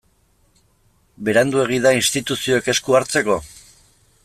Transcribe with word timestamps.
Beranduegi 1.27 1.79
da 1.85 1.93
instituzioek 1.99 2.71
esku 2.75 2.99
hartzeko? 3.01 3.39